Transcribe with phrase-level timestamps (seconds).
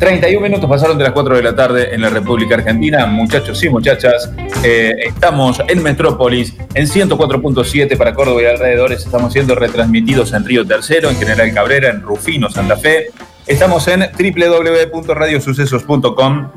[0.00, 3.04] 31 minutos pasaron de las 4 de la tarde en la República Argentina.
[3.04, 4.32] Muchachos y muchachas,
[4.64, 9.04] eh, estamos en Metrópolis, en 104.7 para Córdoba y alrededores.
[9.04, 13.08] Estamos siendo retransmitidos en Río Tercero, en General Cabrera, en Rufino, Santa Fe.
[13.46, 16.48] Estamos en www.radiosucesos.com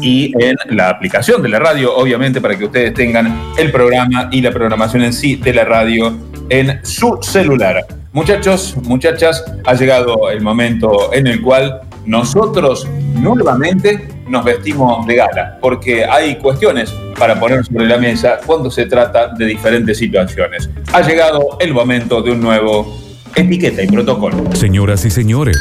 [0.00, 4.40] y en la aplicación de la radio, obviamente, para que ustedes tengan el programa y
[4.40, 6.16] la programación en sí de la radio
[6.48, 7.84] en su celular.
[8.14, 15.58] Muchachos, muchachas, ha llegado el momento en el cual nosotros nuevamente nos vestimos de gala,
[15.60, 20.70] porque hay cuestiones para poner sobre la mesa cuando se trata de diferentes situaciones.
[20.94, 22.98] Ha llegado el momento de un nuevo
[23.34, 24.42] etiqueta y protocolo.
[24.54, 25.58] Señoras y señores,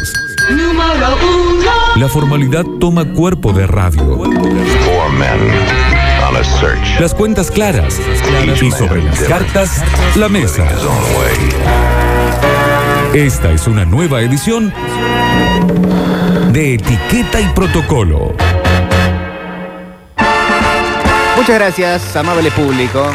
[1.97, 4.23] la formalidad toma cuerpo de radio.
[7.02, 7.99] Las cuentas claras
[8.61, 9.83] y sobre las cartas,
[10.16, 10.66] la mesa.
[13.13, 14.71] Esta es una nueva edición
[16.57, 18.34] de Etiqueta y Protocolo.
[21.36, 23.05] Muchas gracias, amable público.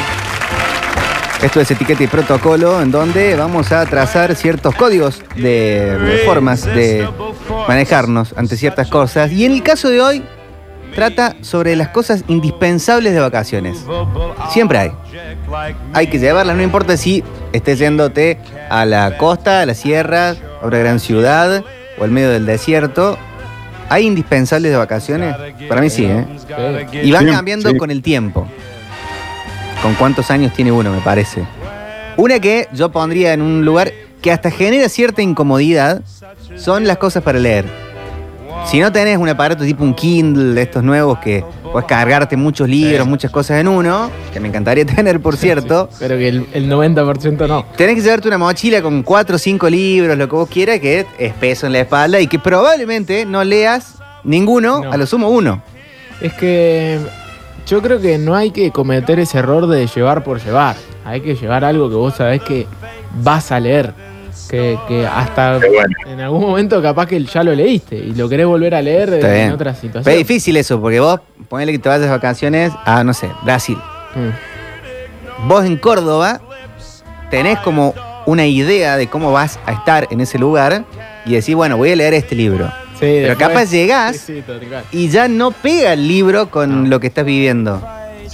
[1.43, 7.09] Esto es Etiqueta y Protocolo, en donde vamos a trazar ciertos códigos de formas de
[7.67, 9.33] manejarnos ante ciertas cosas.
[9.33, 10.25] Y en el caso de hoy,
[10.95, 13.85] trata sobre las cosas indispensables de vacaciones.
[14.53, 14.93] Siempre hay.
[15.95, 18.39] Hay que llevarlas, no importa si estés yéndote
[18.71, 21.65] a la costa, a la sierra, a una gran ciudad
[21.99, 23.19] o al medio del desierto.
[23.93, 25.37] ¿Hay indispensables de vacaciones?
[25.69, 26.27] Para mí sí, ¿eh?
[27.03, 28.49] Y van cambiando con el tiempo.
[29.83, 31.45] ¿Con cuántos años tiene uno, me parece?
[32.17, 36.01] Una que yo pondría en un lugar que hasta genera cierta incomodidad
[36.57, 37.67] son las cosas para leer.
[38.65, 42.69] Si no tenés un aparato tipo un Kindle de estos nuevos que puedes cargarte muchos
[42.69, 45.89] libros, muchas cosas en uno, que me encantaría tener, por cierto.
[45.99, 47.65] Pero que el, el 90% no.
[47.77, 51.07] Tenés que llevarte una mochila con cuatro o cinco libros, lo que vos quieras, que
[51.19, 54.93] es peso en la espalda y que probablemente no leas ninguno, No.
[54.93, 55.63] a lo sumo uno.
[56.21, 56.99] Es que
[57.67, 60.77] yo creo que no hay que cometer ese error de llevar por llevar.
[61.05, 62.67] Hay que llevar algo que vos sabés que
[63.23, 63.93] vas a leer.
[64.53, 65.97] Que, que hasta bueno.
[66.07, 69.29] en algún momento capaz que ya lo leíste y lo querés volver a leer Está
[69.29, 69.53] en bien.
[69.53, 70.13] otra Pero situación.
[70.13, 73.79] es difícil eso, porque vos, ponele que te vayas de vacaciones a, no sé, Brasil.
[74.15, 75.49] Mm.
[75.49, 76.43] Vos en Córdoba
[77.31, 77.95] tenés como
[78.27, 80.85] una idea de cómo vas a estar en ese lugar
[81.25, 82.67] y decís, bueno, voy a leer este libro.
[82.93, 84.55] Sí, Pero después- capaz llegás Sí, sí,
[84.93, 86.89] y ya no pega el libro con No.
[86.91, 87.83] lo que estás viviendo.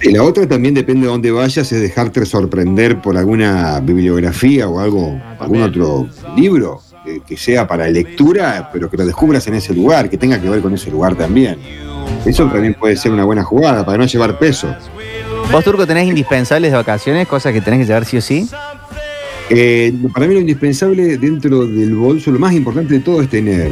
[0.00, 4.78] Sí, la otra también depende de dónde vayas, es dejarte sorprender por alguna bibliografía o
[4.78, 9.54] algo, Ah, algún otro libro que, que sea para lectura, pero que lo descubras en
[9.54, 11.58] ese lugar, que tenga que ver con ese lugar también.
[12.25, 14.72] Eso también puede ser una buena jugada para no llevar peso.
[15.50, 18.48] ¿Vos, Turco, tenés indispensables de vacaciones, cosas que tenés que llevar sí o sí?
[19.50, 23.70] Eh, para mí lo indispensable dentro del bolso, lo más importante de todo es tener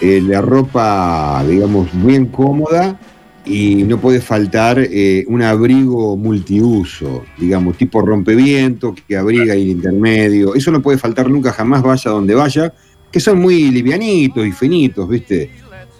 [0.00, 2.98] eh, la ropa, digamos, bien cómoda
[3.46, 10.54] y no puede faltar eh, un abrigo multiuso, digamos, tipo rompeviento, que abriga el intermedio.
[10.54, 12.72] Eso no puede faltar nunca, jamás vaya donde vaya,
[13.10, 15.50] que son muy livianitos y finitos, ¿viste?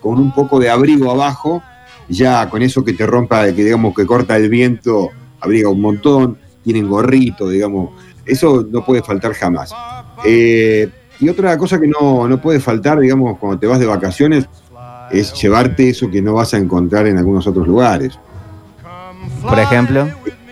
[0.00, 1.62] Con un poco de abrigo abajo,
[2.08, 6.38] ya con eso que te rompa, que digamos que corta el viento, abriga un montón,
[6.62, 7.90] tienen gorrito, digamos.
[8.24, 9.70] Eso no puede faltar jamás.
[10.24, 10.88] Eh,
[11.20, 14.48] y otra cosa que no, no puede faltar, digamos, cuando te vas de vacaciones,
[15.20, 18.18] es llevarte eso que no vas a encontrar en algunos otros lugares.
[19.42, 20.08] Por ejemplo,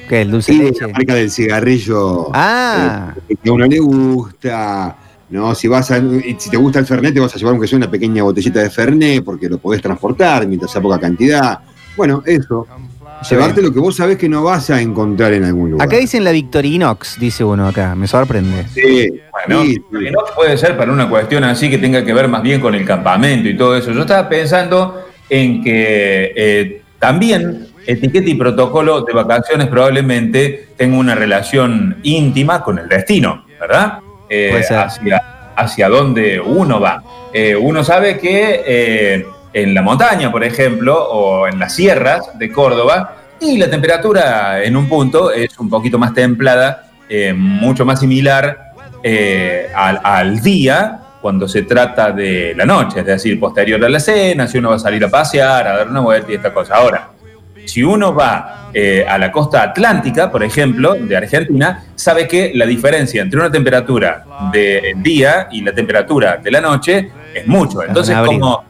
[0.09, 0.23] ¿qué?
[0.23, 4.97] El dulce de la marca del cigarrillo Ah, eh, que a uno le gusta,
[5.31, 5.55] ¿no?
[5.55, 6.01] Si vas a,
[6.39, 8.71] si te gusta el Fernet, te vas a llevar aunque sea una pequeña botellita de
[8.71, 11.59] Fernet, porque lo podés transportar mientras sea poca cantidad.
[11.97, 12.67] Bueno, eso.
[13.31, 15.87] Llevarte lo que vos sabés que no vas a encontrar en algún lugar.
[15.87, 18.67] acá dicen la Victorinox, dice uno acá, me sorprende.
[18.75, 19.13] Sí,
[19.47, 20.05] Bueno, sí, sí.
[20.05, 22.75] que no puede ser para una cuestión así que tenga que ver más bien con
[22.75, 23.93] el campamento y todo eso.
[23.93, 31.15] Yo estaba pensando en que eh, también etiqueta y protocolo de vacaciones probablemente tenga una
[31.15, 33.99] relación íntima con el destino, ¿verdad?
[34.29, 34.63] Eh.
[34.71, 35.23] Hacia,
[35.57, 37.03] hacia dónde uno va.
[37.33, 39.25] Eh, uno sabe que
[39.55, 44.77] en la montaña, por ejemplo, o en las sierras de Córdoba, y la temperatura en
[44.77, 46.91] un punto es un poquito más templada,
[47.35, 48.72] mucho más similar
[49.03, 54.01] eh, al, al día cuando se trata de la noche, es decir, posterior a la
[54.01, 56.75] cena, si uno va a salir a pasear, a dar una vuelta y esta cosa.
[56.75, 57.11] Ahora,
[57.65, 62.67] si uno va eh, a la costa atlántica, por ejemplo, de Argentina, sabe que la
[62.67, 67.85] diferencia entre una temperatura del día y la temperatura de la noche es mucho.
[67.85, 68.65] Entonces, como,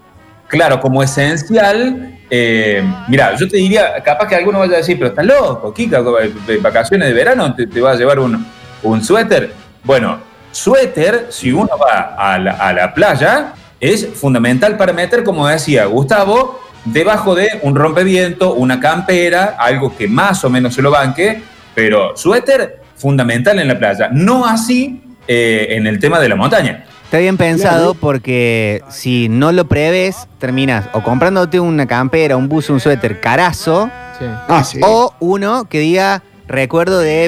[0.46, 5.08] claro, como esencial, eh, mira, yo te diría, capaz que alguno vaya a decir, pero
[5.08, 6.02] estás loco, Kika,
[6.46, 8.46] de vacaciones de verano, te, te vas a llevar un,
[8.82, 9.54] un suéter.
[9.84, 10.18] Bueno,
[10.50, 15.86] suéter, si uno va a la, a la playa, es fundamental para meter, como decía
[15.86, 21.42] Gustavo, debajo de un rompeviento, una campera, algo que más o menos se lo banque,
[21.74, 24.08] pero suéter fundamental en la playa.
[24.12, 26.84] No así eh, en el tema de la montaña.
[27.04, 32.72] Está bien pensado porque si no lo prevés, terminas o comprándote una campera, un buzo,
[32.72, 34.24] un suéter carazo, Sí.
[34.48, 34.78] Ah, sí.
[34.82, 37.26] o uno que diga recuerdo de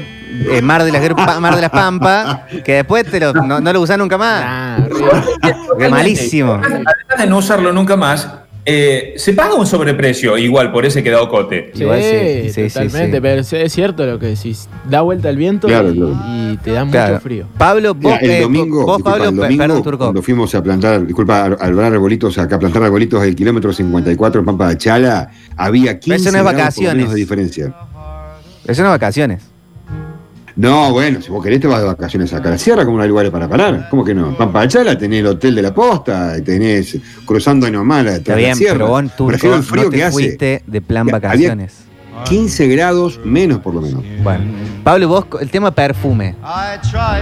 [0.51, 3.81] eh, Mar, de las, Mar de las Pampas, que después te lo- no, no lo
[3.81, 4.81] usás nunca más.
[5.91, 6.55] Malísimo.
[6.55, 6.85] Además
[7.19, 8.29] de no usarlo nunca más,
[8.67, 11.71] eh, se paga un sobreprecio igual por ese quedado cote.
[11.75, 13.21] Sí, Igual sí, sí, sí, totalmente, sí.
[13.21, 14.69] pero es- cierto lo que decís.
[14.89, 16.17] Da vuelta el viento Claro, y, claro.
[16.53, 17.13] y te da Claro.
[17.13, 17.47] mucho frío.
[17.59, 19.99] Pablo, vos, Mira, el eh, domingo, vos, disculpa, Pablo, el domingo, perdón, Turco.
[19.99, 24.41] cuando fuimos a plantar, disculpa, a arbrar arbolitos, acá a plantar arbolitos del kilómetro 54
[24.41, 26.97] en Pampa de Chala, había 15 Eso no es grados por lo vacaciones.
[26.97, 27.75] menos de diferencia.
[28.67, 29.43] Eso no es vacaciones.
[30.57, 33.03] No, bueno, si vos querés te vas de vacaciones acá a la sierra como no
[33.03, 33.89] hay lugares para parar.
[33.91, 34.37] ¿Cómo que no?
[34.37, 36.97] Pampa de Chala tenés el hotel de la posta, tenés
[37.27, 40.13] cruzando Anomala, Está bien, pero vos, Prefiero el frío no te que hace.
[40.13, 41.85] fuiste de plan Había- vacaciones.
[42.27, 44.01] 15 grados menos por lo menos.
[44.23, 44.45] Bueno,
[44.85, 46.37] Pablo, vos, el tema perfume.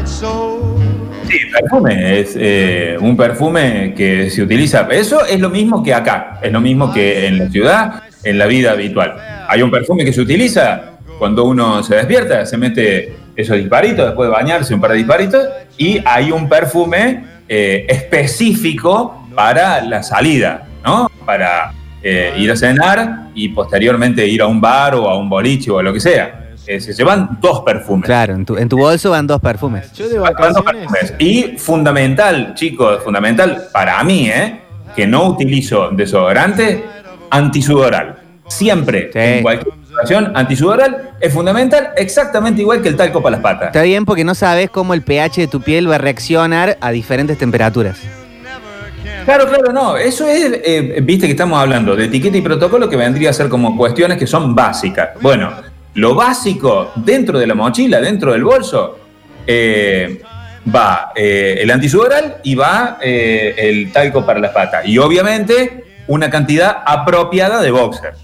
[0.04, 4.86] Sí, perfume es eh, un perfume que se utiliza.
[4.90, 8.46] Eso es lo mismo que acá, es lo mismo que en la ciudad, en la
[8.46, 9.14] vida habitual.
[9.48, 14.28] Hay un perfume que se utiliza cuando uno se despierta, se mete esos disparitos, después
[14.28, 15.44] de bañarse, un par de disparitos,
[15.78, 21.10] y hay un perfume eh, específico para la salida, ¿no?
[21.24, 21.72] Para
[22.02, 25.78] eh, ir a cenar y posteriormente ir a un bar o a un boliche o
[25.78, 26.38] a lo que sea.
[26.66, 28.04] Eh, se llevan dos perfumes.
[28.06, 29.92] Claro, en tu, en tu bolso van dos perfumes.
[29.94, 31.14] Yo de Van dos perfumes.
[31.18, 34.60] Y fundamental, chicos, fundamental para mí, ¿eh?
[34.94, 36.84] que no utilizo desodorante,
[37.30, 38.16] antisudoral.
[38.46, 39.18] Siempre, Sí.
[39.18, 39.74] en cualquier
[40.34, 43.68] antisudoral es fundamental, exactamente igual que el talco para las patas.
[43.68, 46.90] Está bien porque no sabes cómo el pH de tu piel va a reaccionar a
[46.90, 47.98] diferentes temperaturas.
[49.24, 49.96] Claro, claro, no.
[49.96, 53.48] Eso es, eh, viste que estamos hablando de etiqueta y protocolo que vendría a ser
[53.48, 55.10] como cuestiones que son básicas.
[55.20, 55.52] Bueno,
[55.94, 58.98] lo básico dentro de la mochila, dentro del bolso,
[59.46, 60.22] eh,
[60.74, 64.86] va eh, el antisudoral y va el talco para las patas.
[64.86, 68.14] Y obviamente una cantidad apropiada de boxer.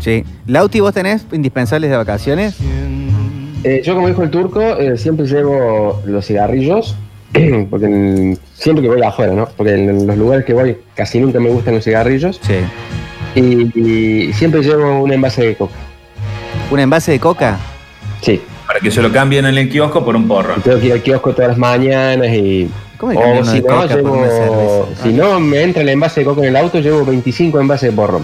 [0.00, 0.24] Sí.
[0.46, 2.56] Lauti, ¿vos tenés indispensables de vacaciones?
[3.64, 6.94] Eh, yo, como dijo el turco, eh, siempre llevo los cigarrillos,
[7.70, 9.48] porque en- siempre que voy afuera, ¿no?
[9.56, 12.40] Porque en los lugares que voy casi nunca me gustan los cigarrillos.
[12.42, 12.54] Sí.
[13.34, 13.78] Y,
[14.28, 15.74] y siempre llevo un envase de coca.
[16.70, 17.58] ¿Un envase de coca?
[18.22, 18.40] Sí.
[18.66, 20.54] Para que se lo cambien en el kiosco por un porro.
[20.56, 22.68] Y tengo que ir al kiosco todas las mañanas y.
[22.98, 24.88] ¿Cómo cambian O si de no, coca por una llevo.
[25.02, 27.96] Si no me entra el envase de coca en el auto, llevo 25 envases de
[27.96, 28.22] porro.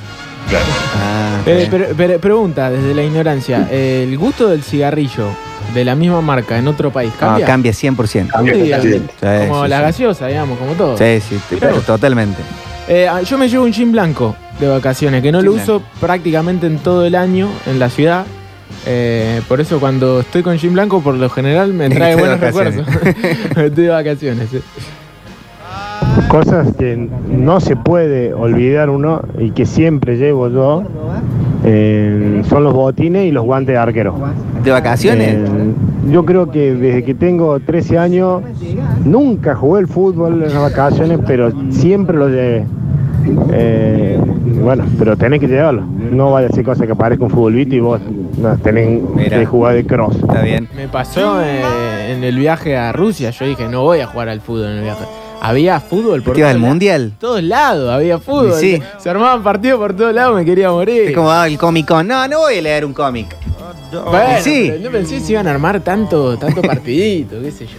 [0.48, 0.64] Claro.
[0.96, 5.26] Ah, Eh, pero, pero- pregunta, desde la ignorancia, ¿el gusto del cigarrillo
[5.74, 7.46] de la misma marca en otro país No, cambia?
[7.46, 8.32] cambia 100%.
[8.32, 9.14] Cambia Sí, totalmente.
[9.20, 9.82] Sí, Como sí, la sí.
[9.82, 10.96] gaseosa, digamos, como todo.
[10.98, 11.84] Sí, sí, vos.
[11.84, 12.42] totalmente.
[12.88, 15.82] Eh, ah, yo me llevo un jean blanco de vacaciones, que no Jean lo uso
[16.00, 18.26] prácticamente en todo el año en la ciudad.
[18.86, 22.86] Eh, por eso cuando estoy con jean blanco, por lo general me trae buenos recuerdos.
[23.56, 24.48] estoy de vacaciones.
[26.32, 30.82] Cosas que no se puede olvidar uno y que siempre llevo yo
[31.62, 34.14] eh, son los botines y los guantes de arquero.
[34.64, 35.34] ¿De vacaciones?
[35.34, 35.46] Eh,
[36.10, 38.42] yo creo que desde que tengo 13 años
[39.04, 42.64] nunca jugué el fútbol en las vacaciones, pero siempre lo llevé.
[43.52, 44.18] Eh,
[44.62, 45.84] bueno, pero tenés que llevarlo.
[46.12, 48.00] No vaya a ser cosa que parezca un futbolito y vos
[48.38, 49.38] no, tenés Mira.
[49.38, 50.16] que jugar de cross.
[50.16, 50.66] Está bien.
[50.74, 53.28] Me pasó eh, en el viaje a Rusia.
[53.32, 55.04] Yo dije, no voy a jugar al fútbol en el viaje.
[55.44, 56.68] Había fútbol por ¿Te ibas al todos lados.
[56.70, 57.12] mundial?
[57.18, 58.54] todos lados había fútbol.
[58.60, 58.80] Sí.
[58.98, 61.08] Se armaban partidos por todos lados, me quería morir.
[61.08, 62.06] Es como va el Comic Con.
[62.06, 63.36] No, no voy a leer un cómic.
[63.92, 64.68] Bueno, Sí.
[64.70, 67.72] pero no pensé si iban a armar tanto, tanto partidito, qué sé yo.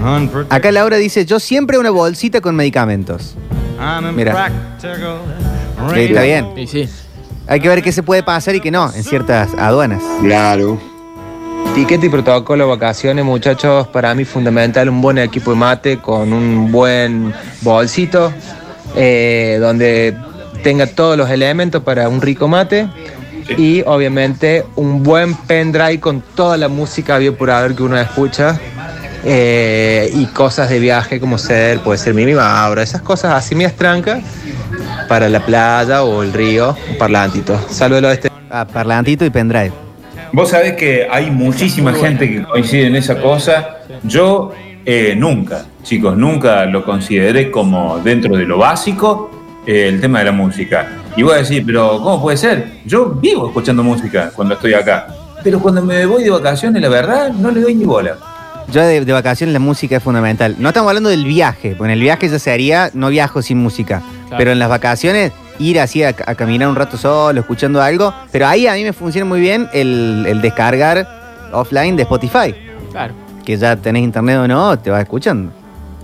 [0.00, 0.46] no sé.
[0.48, 3.36] Acá Laura dice, yo siempre una bolsita con medicamentos.
[4.14, 4.50] Mira.
[4.80, 4.86] Sí,
[6.00, 6.46] está bien.
[6.66, 6.88] Sí.
[7.46, 10.02] Hay que ver qué se puede pasar y qué no en ciertas aduanas.
[10.22, 10.78] Claro.
[11.72, 16.72] Etiqueta y protocolo vacaciones, muchachos, para mí fundamental un buen equipo de mate con un
[16.72, 18.32] buen bolsito
[18.96, 20.16] eh, donde
[20.64, 22.88] tenga todos los elementos para un rico mate
[23.56, 27.36] y obviamente un buen pendrive con toda la música haber
[27.76, 28.58] que uno escucha
[29.24, 33.74] eh, y cosas de viaje como ser, puede ser Mimi Mauro, esas cosas así mías
[33.74, 34.22] trancas
[35.08, 37.58] para la playa o el río, parlantito.
[37.70, 38.30] Saludos a este.
[38.50, 39.89] Ah, parlantito y pendrive.
[40.32, 43.78] Vos sabés que hay muchísima gente que coincide en esa cosa.
[44.04, 44.52] Yo
[44.84, 49.30] eh, nunca, chicos, nunca lo consideré como dentro de lo básico
[49.66, 50.88] eh, el tema de la música.
[51.16, 52.80] Y voy a decir, pero ¿cómo puede ser?
[52.84, 55.08] Yo vivo escuchando música cuando estoy acá.
[55.42, 58.16] Pero cuando me voy de vacaciones, la verdad, no le doy ni bola.
[58.72, 60.54] Yo de, de vacaciones la música es fundamental.
[60.58, 64.00] No estamos hablando del viaje, porque en el viaje ya sería, no viajo sin música.
[64.28, 64.36] Claro.
[64.38, 68.12] Pero en las vacaciones, ir así a, a caminar un rato solo, escuchando algo.
[68.32, 71.06] Pero ahí a mí me funciona muy bien el, el descargar
[71.52, 72.54] offline de Spotify.
[72.90, 73.14] Claro.
[73.44, 75.52] Que ya tenés internet o no, te vas escuchando.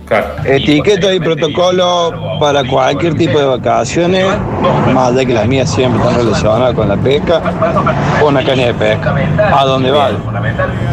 [0.05, 0.27] Claro.
[0.45, 4.25] Etiqueta y protocolo para cualquier tipo de vacaciones,
[4.93, 7.41] más allá que las mías siempre están relacionadas con la pesca,
[8.25, 9.13] una caña de pesca,
[9.53, 10.17] a donde vaya.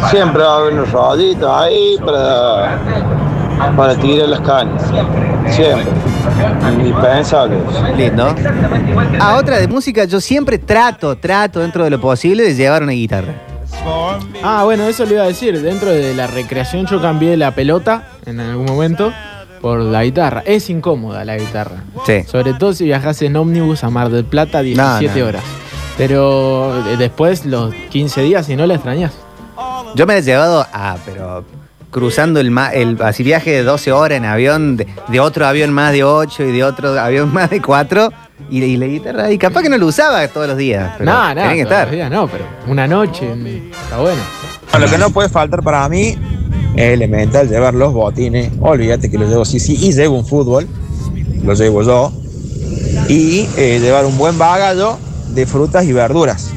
[0.09, 2.77] Siempre va a haber unos rollitos ahí para,
[3.77, 4.83] para tirar las cañas,
[5.49, 5.85] siempre.
[6.71, 7.57] Indispensable.
[7.97, 8.35] Lindo.
[9.19, 12.91] A otra de música, yo siempre trato, trato dentro de lo posible de llevar una
[12.93, 13.33] guitarra.
[14.43, 15.59] Ah, bueno, eso le iba a decir.
[15.61, 19.11] Dentro de la recreación yo cambié la pelota en algún momento
[19.61, 20.43] por la guitarra.
[20.45, 21.83] Es incómoda la guitarra.
[22.05, 22.23] Sí.
[22.23, 25.27] Sobre todo si viajas en ómnibus a Mar del Plata 17 No, no.
[25.29, 25.43] horas.
[25.97, 29.13] Pero eh, después, los 15 días, si no la extrañas.
[29.95, 31.45] Yo me la he llevado a, pero
[31.95, 35.71] cruzando el, ma- el así viaje de 12 horas en avión, de, de otro avión
[35.71, 38.11] más de 8 y de otro avión más de 4.
[38.49, 40.91] Y, y la guitarra, y capaz que no lo usaba todos los días.
[40.97, 41.89] Pero No, no, que los estar.
[41.89, 43.31] días no, pero una noche
[43.81, 44.21] está bueno.
[44.77, 46.17] Lo que no puede faltar para mí
[46.75, 48.51] es elemental llevar los botines.
[48.59, 50.67] Olvídate que lo llevo sí, sí, y llevo un fútbol,
[51.45, 52.11] lo llevo yo.
[53.07, 54.97] Y eh, llevar un buen bagallo
[55.29, 56.51] de frutas y verduras.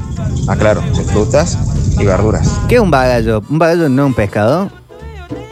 [0.49, 1.57] Ah, claro, de frutas
[2.01, 2.51] y verduras.
[2.69, 3.41] ¿Qué es un bagallo?
[3.49, 4.71] ¿Un bagallo no es un pescado?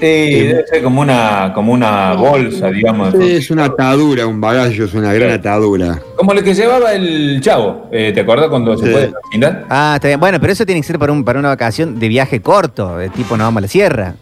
[0.01, 0.07] Sí,
[0.41, 3.15] debe ser como una, como una bolsa, digamos.
[3.15, 6.01] Es una atadura, un bagaje, es una gran atadura.
[6.17, 7.89] Como lo que llevaba el chavo.
[7.93, 9.01] Eh, ¿Te acuerdas cuando se fue
[9.39, 9.57] de?
[9.69, 10.19] Ah, está bien.
[10.21, 13.11] Bueno, pero eso tiene que ser para, un, para una vacación de viaje corto, de
[13.11, 14.15] tipo no vamos a la sierra.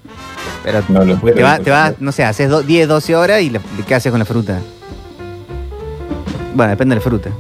[0.64, 3.50] Pero No lo te vas, te vas, no sé, haces do- 10, 12 horas y
[3.50, 4.58] le- ¿qué haces con la fruta?
[6.54, 7.30] Bueno, depende de la fruta.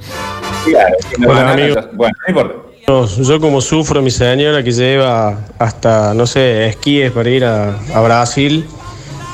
[0.66, 1.74] Claro, si no Hola, van a- amigo.
[1.94, 2.63] Bueno, no importa.
[2.86, 7.78] No, yo como sufro mi señora que lleva hasta, no sé, esquíes para ir a,
[7.94, 8.66] a Brasil,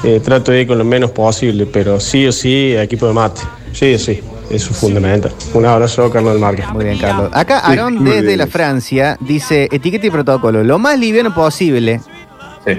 [0.04, 3.40] eh, trato de ir con lo menos posible, pero sí o sí, equipo de mate.
[3.72, 5.32] Sí o sí, eso es fundamental.
[5.52, 6.64] Un abrazo, Carlos del Marque.
[6.72, 7.30] Muy bien, Carlos.
[7.32, 8.46] Acá Sí, Aarón muy desde bien la.
[8.46, 12.00] Francia dice, etiqueta y protocolo, lo más liviano posible,
[12.64, 12.72] Sí.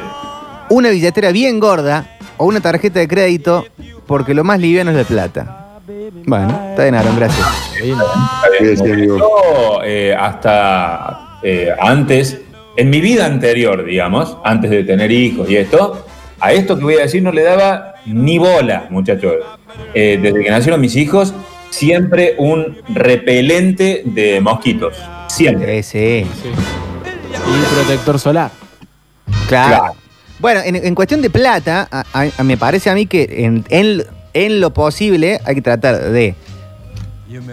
[0.70, 3.66] una billetera bien gorda o una tarjeta de crédito,
[4.08, 5.58] porque lo más liviano es de plata.
[6.26, 7.46] Bueno, está bien, Aarón, gracias.
[7.82, 9.08] Está Sí, sí.
[9.08, 12.40] Yo, eh, hasta eh, antes,
[12.78, 16.06] en mi vida anterior, digamos, antes de tener hijos y esto,
[16.40, 19.34] a esto que voy a decir no le daba ni bola, muchachos.
[19.94, 21.34] Eh, desde que nacieron mis hijos,
[21.70, 24.96] siempre un repelente de mosquitos.
[25.28, 25.82] Siempre.
[25.84, 26.26] Sí.
[26.26, 28.52] Y protector solar.
[29.48, 29.78] Claro.
[29.78, 29.94] Claro.
[30.40, 33.64] Bueno, en, en cuestión de plata, a- a- a- me parece a mí que en,
[33.70, 34.04] en-
[34.34, 36.36] en lo posible hay que tratar de,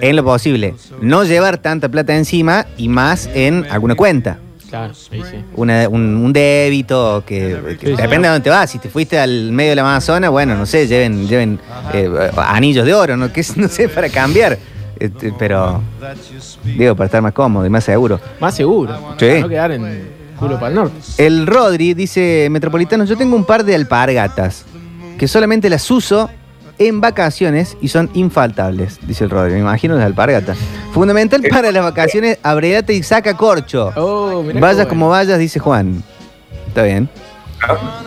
[0.01, 4.39] en lo posible, no llevar tanta plata encima y más en alguna cuenta.
[4.69, 5.39] Claro, sí, sí.
[5.57, 8.03] Una- un, un débito que, que Sí, sí.
[8.03, 8.71] depende de dónde te vas.
[8.71, 11.59] Si te fuiste al medio del Amazonas, bueno, no sé, lleven, lleven
[11.95, 13.33] eh, anillos de oro, ¿no?
[13.33, 14.59] Que no sé, para cambiar.
[15.01, 15.81] Este, pero,
[16.65, 18.21] digo, para estar más cómodo y más seguro.
[18.41, 18.95] Más seguro.
[19.19, 19.27] Sí.
[19.27, 20.09] Para no quedar en
[20.39, 20.97] culo para el norte.
[21.17, 24.65] El Rodri dice, Metropolitano, yo tengo un par de alpargatas
[25.17, 26.29] que solamente las uso
[26.79, 29.55] en vacaciones y son infaltables, dice el Rodri.
[29.55, 30.57] Me imagino las alpargatas.
[30.93, 33.93] Fundamental para las vacaciones, abredate y saca corcho.
[33.97, 34.89] Oh, Vayas bueno.
[34.89, 36.03] como vayas, dice Juan.
[36.69, 37.09] Está bien.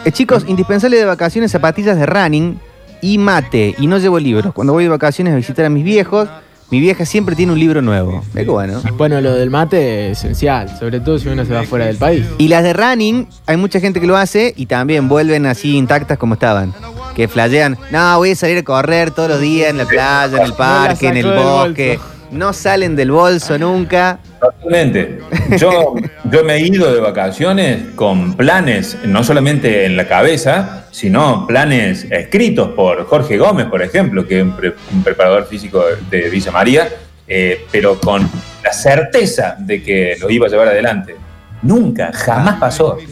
[0.06, 2.60] Eh, chicos, indispensable de vacaciones, zapatillas de running
[3.02, 3.76] y mate.
[3.78, 4.54] Y no llevo libros.
[4.54, 6.30] Cuando voy de vacaciones a visitar a mis viejos,
[6.70, 8.24] mi vieja siempre tiene un libro nuevo.
[8.34, 8.82] Que bueno.
[8.96, 12.26] Bueno, lo del mate es esencial, sobre todo si uno se va fuera del país.
[12.38, 16.18] Y las de running, hay mucha gente que lo hace y también vuelven así intactas
[16.18, 16.74] como estaban.
[17.16, 20.44] Que flashean, no, voy a salir a correr todos los días en la playa, en
[20.44, 22.00] el parque, en el bosque.
[22.32, 24.18] No salen del bolso nunca.
[24.40, 25.20] Totalmente.
[25.58, 25.96] Yo,
[26.32, 32.08] yo me he ido de vacaciones con planes, no solamente en la cabeza, sino planes
[32.10, 36.52] escritos por Jorge Gómez, por ejemplo, que es un, pre- un preparador físico de Villa
[36.52, 36.88] María,
[37.28, 38.22] eh, pero con
[38.64, 41.16] la certeza de que lo iba a llevar adelante.
[41.62, 42.98] Nunca, jamás pasó.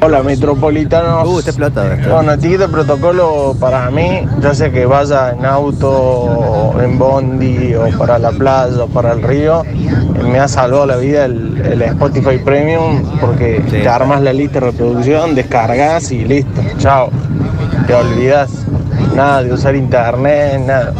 [0.00, 1.28] Hola, metropolitanos.
[1.28, 2.12] Uh, está explotado esto.
[2.12, 7.86] Bueno, etiqueta de protocolo para mí, ya sea que vaya en auto, en bondi, o
[7.96, 9.62] para la playa, o para el río,
[10.24, 13.70] me ha salvado la vida el, el Spotify Premium porque Sí.
[13.82, 16.60] te armas la lista de reproducción, descargas y listo.
[16.78, 17.10] Chao.
[17.86, 18.50] Te olvidas.
[19.14, 20.92] Nada de usar internet, nada.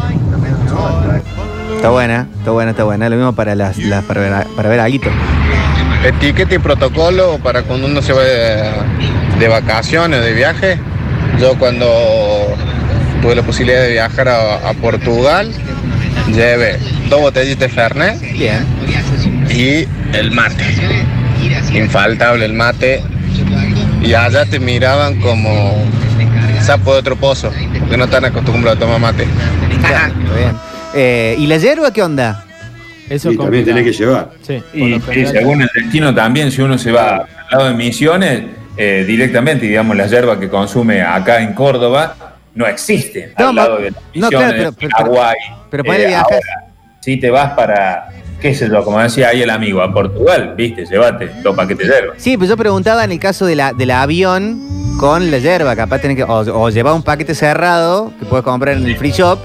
[1.76, 3.08] Está buena, está buena, está buena.
[3.08, 5.08] Lo mismo para las, las- para ver, para ver alguito.
[6.04, 8.62] Etiqueta y protocolo para cuando uno se va de,
[9.38, 10.78] de vacaciones, de viaje.
[11.40, 11.86] Yo cuando
[13.20, 15.52] tuve la posibilidad de viajar a, a Portugal,
[16.28, 16.78] llevé
[17.08, 18.66] dos botellitas de Fernet Bien.
[19.48, 20.64] y el mate.
[21.72, 23.02] Infaltable el mate.
[24.02, 25.84] y allá te miraban como
[26.60, 27.50] sapo de otro pozo,
[27.88, 29.26] que no están acostumbrados a tomar mate.
[30.34, 30.56] Bien.
[30.94, 32.44] Eh, ¿Y la hierba qué onda?
[33.14, 34.30] Eso Y también tenés que llevar.
[34.42, 38.42] Sí, Y, según el destino también, si uno se va al lado de Misiones,
[38.76, 42.14] eh, directamente, digamos, la hierba que consume acá en Córdoba
[42.54, 45.36] no existe No, al lado de las no, Misiones, claro, pero- pero- Paraguay.
[45.70, 46.38] pero Eh, ahora,
[47.00, 48.08] si te vas para,
[48.40, 51.94] qué sé yo, como decía ahí el amigo, a Portugal, viste, llévate dos paquetes de
[51.94, 52.14] hierba.
[52.16, 55.98] Sí, pues yo preguntaba en el caso de la, del avión con la hierba, capaz
[56.00, 59.38] tenés que o, o llevar un paquete cerrado que puedes comprar en el free shop.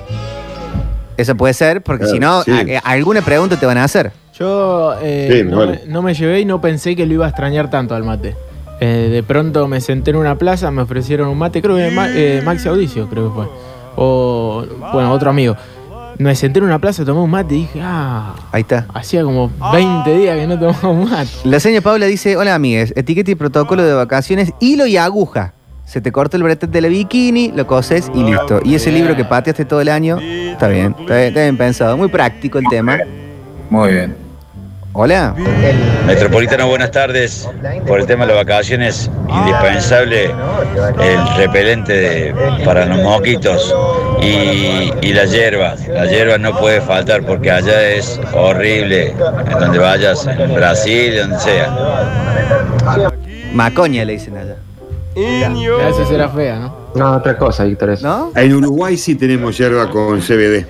[1.17, 2.51] Eso puede ser, porque Claro, si no, sí.
[2.51, 4.11] a- a- alguna pregunta te van a hacer.
[4.39, 5.81] Yo eh, Sí, no, vale.
[5.85, 8.35] me, no me llevé y no pensé que lo iba a extrañar tanto al mate.
[8.79, 12.09] Eh, de pronto me senté en una plaza, me ofrecieron un mate, creo que Ma-
[12.11, 13.47] eh, Maxi Audicio, creo que fue.
[13.95, 15.55] O, bueno, otro amigo.
[16.19, 18.85] Me senté en una plaza, tomé un mate y dije, ah, Ahí está.
[18.93, 21.29] hacía como 20 días que no tomaba un mate.
[21.43, 25.53] La señora Paula dice, hola amigues, etiqueta y protocolo de vacaciones, hilo y aguja.
[25.87, 28.59] Se te corta el brete de la bikini, lo coses y listo.
[28.65, 31.95] Y ese libro que pateaste todo el año, está bien, está bien, está bien pensado.
[31.95, 32.97] Muy práctico el tema.
[33.69, 34.15] Muy bien.
[34.91, 35.33] Hola.
[36.05, 37.47] Metropolitano, buenas tardes.
[37.87, 43.73] Por el tema de las vacaciones, indispensable el repelente de- para los mosquitos
[44.21, 45.75] y, y la hierba.
[45.87, 51.39] La hierba no puede faltar porque allá es horrible, en donde vayas, en Brasil, donde
[51.39, 51.69] sea.
[53.53, 54.55] Macoña le dicen allá.
[55.21, 56.75] Esa será fea, ¿no?
[56.95, 58.07] No, otra cosa, Víctor, eso.
[58.07, 58.31] ¿No?
[58.35, 60.65] En Uruguay sí tenemos hierba con CBD.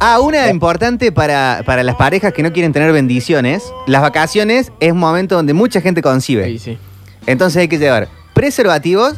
[0.00, 3.64] Ah, una importante para, para las parejas que no quieren tener bendiciones.
[3.88, 6.44] Las vacaciones es un momento donde mucha gente concibe.
[6.44, 6.78] Sí, sí.
[7.26, 9.14] Entonces hay que llevar preservativos,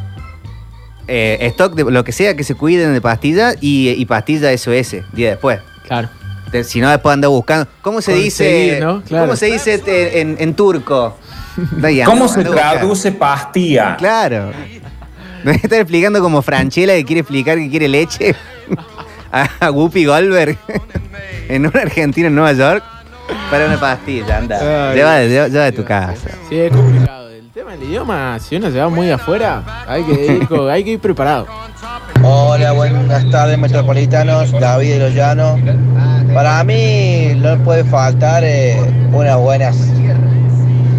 [1.07, 4.97] eh, stock de lo que sea que se cuiden de pastillas y, y pastilla SOS,
[5.13, 5.61] día después.
[5.87, 6.09] Claro.
[6.51, 7.69] De- Si no, después anda buscando.
[7.83, 8.25] ¿Cómo se Conseguir,
[8.73, 8.79] dice?
[8.81, 9.03] ¿no?
[9.03, 9.27] Claro.
[9.27, 11.17] ¿Cómo se dice en, en turco?
[12.05, 13.97] ¿Cómo se traduce pastilla?
[13.97, 14.53] Claro.
[15.43, 18.35] Me está explicando como Franchella que quiere explicar que quiere leche
[19.33, 20.59] a, Whoopi Goldberg
[21.49, 22.85] en una Argentina en Nueva York
[23.51, 24.39] para una pastilla.
[24.39, 24.95] Anda.
[24.95, 26.31] Lleva, de tu casa.
[26.49, 27.31] Sí, es complicado.
[27.31, 30.91] El tema del idioma, si uno se va muy afuera, hay que ir, hay que
[30.93, 31.47] ir preparado.
[32.23, 35.59] Hola, buenas tardes metropolitanos, David de los Llanos.
[36.35, 38.79] Para mí no puede faltar eh,
[39.13, 39.77] unas buenas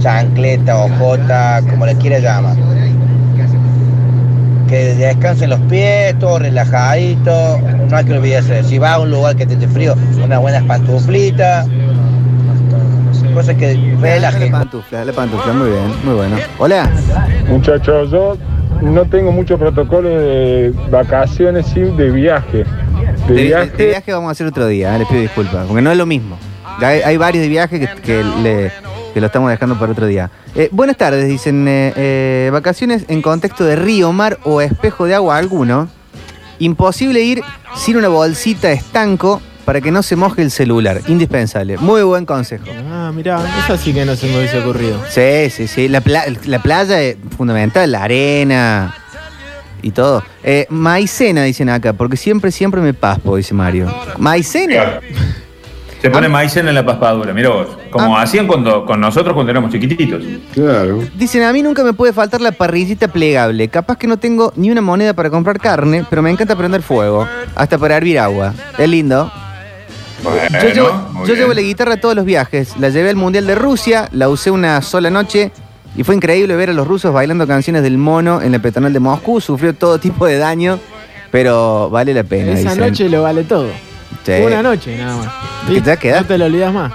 [0.01, 2.55] chancletas o jota, como le quiera llamar.
[4.67, 7.59] Que descansen los pies, todo relajadito,
[7.89, 8.63] no hay que olvidarse.
[8.63, 11.67] Si va a un lugar que te esté frío, unas buenas pantuflitas,
[13.33, 14.51] cosas que La relajen.
[14.51, 16.37] pantufla, la pantufla, muy bien, muy bueno.
[16.57, 16.89] Hola.
[17.49, 18.37] Muchachos, yo
[18.81, 22.63] no tengo mucho protocolo de vacaciones, sí, de viaje.
[23.27, 25.81] De, De, viaje, de viaje vamos a hacer otro día, eh, les pido disculpas, porque
[25.81, 26.37] no es lo mismo.
[26.81, 28.71] Hay varios de viaje que, que le-
[29.13, 30.30] que lo estamos dejando para otro día.
[30.56, 35.15] Eh, buenas tardes, dicen, eh, eh, vacaciones en contexto de río, mar o espejo de
[35.15, 35.89] agua alguno.
[36.60, 37.41] Imposible ir
[37.76, 41.02] sin una bolsita estanco para que no se moje el celular.
[41.08, 41.78] Indispensable.
[41.78, 42.65] Muy buen consejo.
[42.89, 45.00] Ah, mirá, eso sí que no se me hubiese ocurrido.
[45.10, 45.88] Sí, sí, sí.
[45.88, 48.95] La, pla- la playa es fundamental, la arena
[49.82, 50.24] y todo.
[50.43, 53.91] Eh, maicena, dicen acá, porque siempre, siempre me paspo, dice Mario.
[54.17, 55.00] ¿Maicena?
[56.01, 57.67] Se pone maicena en la paspadura, mira vos.
[57.91, 60.23] Como hacían cuando, con nosotros cuando éramos chiquititos.
[60.51, 60.99] Claro.
[61.15, 63.67] Dicen, a mí nunca me puede faltar la parrillita plegable.
[63.67, 67.27] Capaz que no tengo ni una moneda para comprar carne, pero me encanta prender fuego.
[67.53, 68.53] Hasta para hervir agua.
[68.79, 69.31] Es lindo.
[70.23, 71.37] yo llevo, muy yo bien.
[71.37, 72.75] llevo la guitarra a todos los viajes.
[72.79, 75.51] La llevé al Mundial de Rusia, la usé una sola noche
[75.95, 78.99] y fue increíble ver a los rusos bailando canciones del mono en la peatonal de
[78.99, 79.39] Moscú.
[79.39, 80.79] Sufrió todo tipo de daño,
[81.29, 82.53] pero vale la pena.
[82.53, 82.79] Esa dicen.
[82.79, 83.67] noche lo vale todo.
[84.25, 84.31] Sí.
[84.45, 85.27] Una noche nada más.
[85.67, 86.21] Que ya queda.
[86.21, 86.91] No te lo olvidas más.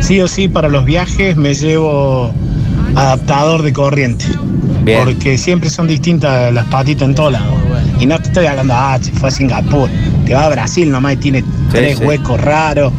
[0.00, 2.32] Sí o sí, para los viajes me llevo
[2.94, 4.24] adaptador de corriente.
[4.82, 5.04] Bien.
[5.04, 7.54] Porque siempre son distintas las patitas en todos lados.
[8.00, 9.90] Y no te estoy hablando, ah, se fue a Singapur.
[10.24, 12.04] Te va a Brasil nomás y tiene tres sí.
[12.04, 12.92] huecos raros.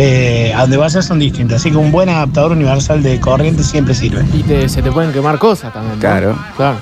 [0.00, 1.60] Eh, a donde vayas son distintas.
[1.60, 4.24] Así que un buen adaptador universal de corriente siempre sirve.
[4.32, 5.96] Y te- se te pueden quemar cosas también.
[5.96, 6.00] ¿no?
[6.00, 6.38] Claro.
[6.56, 6.78] Claro.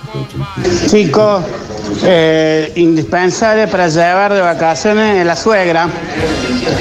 [0.88, 1.42] Chicos,
[2.02, 5.88] eh, indispensable para llevar de vacaciones la suegra.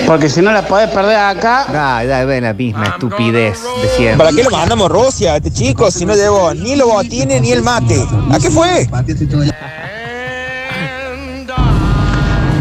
[0.05, 1.97] Porque si no la podés perder acá.
[1.97, 4.17] Ay, da, ve la misma estupidez de siempre.
[4.17, 7.51] ¿Para qué lo mandamos a Rusia, este chico, si no llevó ni los botines ni
[7.51, 8.03] el mate?
[8.31, 8.87] ¿A qué fue?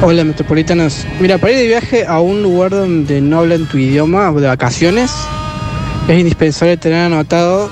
[0.03, 1.07] Hola metropolitanos.
[1.19, 5.11] Mira, para ir de viaje a un lugar donde no hablan tu idioma de vacaciones,
[6.09, 7.71] es indispensable tener anotado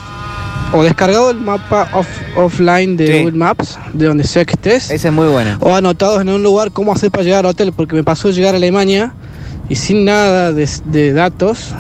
[0.73, 4.91] o descargado el mapa off- offline de Google Maps, de donde sea que estés.
[4.91, 5.59] Esa es muy buena.
[5.61, 8.55] O anotados en un lugar cómo hacer para llegar al hotel, porque me pasó llegar
[8.55, 9.13] a Alemania
[9.69, 11.75] y sin nada de, de datos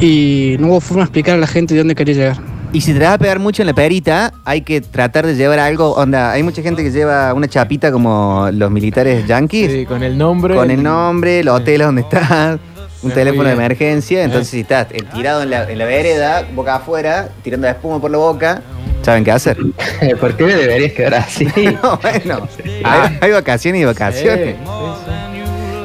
[0.00, 2.36] y no hubo forma de explicar a la gente de dónde quería llegar.
[2.72, 5.58] Y si te vas a pegar mucho en la perita, hay que tratar de llevar
[5.58, 5.92] algo.
[5.92, 9.70] Onda, hay mucha gente que lleva una chapita como los militares yanquis.
[9.70, 10.54] Sí, con el nombre.
[10.54, 12.58] Con el nombre, el hotel donde estás,
[13.02, 14.22] un Muy teléfono de emergencia.
[14.24, 14.50] Entonces, Eh.
[14.50, 18.10] si estás eh, tirado en la, en la vereda, boca afuera, tirando la espuma por
[18.10, 18.62] la boca,
[19.02, 19.56] ¿saben qué hacer?
[20.20, 21.44] ¿Por qué me deberías quedar así?
[21.82, 22.48] no, bueno,
[22.84, 24.56] hay, hay vacaciones y vacaciones.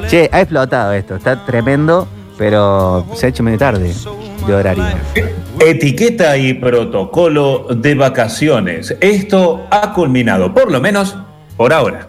[0.08, 3.92] Che, ha explotado esto, está tremendo, pero se ha hecho medio tarde
[4.46, 4.84] de horario.
[5.60, 8.96] Etiqueta y protocolo de vacaciones.
[9.00, 11.16] Esto ha culminado, por lo menos
[11.56, 12.06] por ahora.